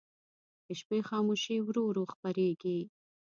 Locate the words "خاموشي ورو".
1.09-1.81